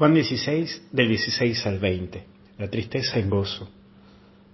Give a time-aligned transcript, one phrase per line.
[0.00, 2.24] Juan 16, del 16 al 20.
[2.56, 3.68] La tristeza en gozo.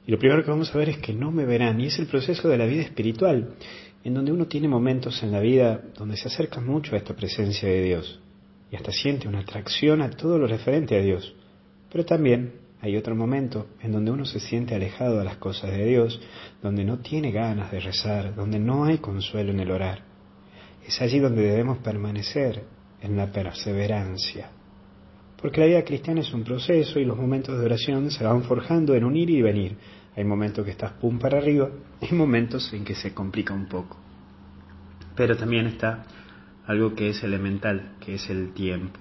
[0.05, 2.09] Y lo primero que vamos a ver es que no me verán, y es el
[2.09, 3.55] proceso de la vida espiritual,
[4.03, 7.69] en donde uno tiene momentos en la vida donde se acerca mucho a esta presencia
[7.69, 8.21] de Dios,
[8.73, 11.33] y hasta siente una atracción a todo lo referente a Dios.
[11.93, 15.85] Pero también hay otro momento en donde uno se siente alejado de las cosas de
[15.85, 16.21] Dios,
[16.61, 20.03] donde no tiene ganas de rezar, donde no hay consuelo en el orar.
[20.85, 22.65] Es allí donde debemos permanecer
[23.01, 24.51] en la perseverancia.
[25.41, 28.95] Porque la vida cristiana es un proceso y los momentos de oración se van forjando
[28.95, 29.77] en un ir y venir.
[30.17, 31.69] Hay momentos que estás pum para arriba,
[32.01, 33.99] hay momentos en que se complica un poco.
[35.15, 36.05] Pero también está
[36.67, 39.01] algo que es elemental, que es el tiempo.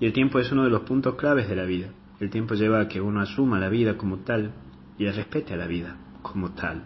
[0.00, 1.88] Y el tiempo es uno de los puntos claves de la vida.
[2.20, 4.52] El tiempo lleva a que uno asuma la vida como tal
[4.98, 6.84] y respete a la vida como tal.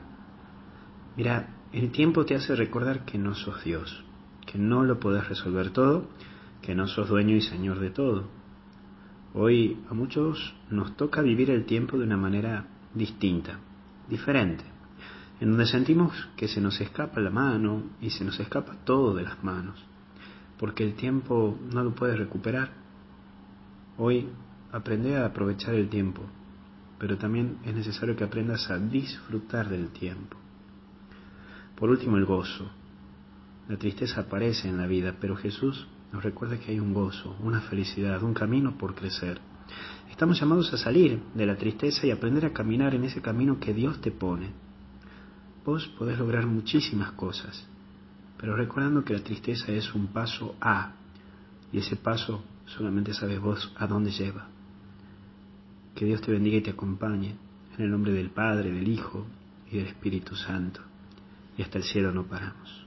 [1.17, 4.05] Mira, el tiempo te hace recordar que no sos Dios,
[4.47, 6.09] que no lo podés resolver todo,
[6.63, 8.29] que no sos dueño y señor de todo.
[9.37, 13.59] Hoy a muchos nos toca vivir el tiempo de una manera distinta,
[14.09, 14.63] diferente,
[15.41, 19.25] en donde sentimos que se nos escapa la mano y se nos escapa todo de
[19.25, 19.85] las manos,
[20.57, 22.75] porque el tiempo no lo puedes recuperar.
[23.99, 24.29] Hoy
[24.71, 26.23] aprende a aprovechar el tiempo,
[27.01, 30.37] pero también es necesario que aprendas a disfrutar del tiempo.
[31.75, 32.71] Por último, el gozo.
[33.69, 37.61] La tristeza aparece en la vida, pero Jesús nos recuerda que hay un gozo, una
[37.63, 39.41] felicidad, un camino por crecer.
[40.09, 43.75] Estamos llamados a salir de la tristeza y aprender a caminar en ese camino que
[43.75, 44.53] Dios te pone.
[45.65, 47.67] Vos podés lograr muchísimas cosas,
[48.39, 50.93] pero recordando que la tristeza es un paso a,
[51.73, 54.47] y ese paso solamente sabes vos a dónde lleva.
[55.97, 57.35] Que Dios te bendiga y te acompañe,
[57.77, 59.27] en el nombre del Padre, del Hijo
[59.69, 60.81] y del Espíritu Santo.
[61.59, 62.84] Y hasta el cielo no paramos.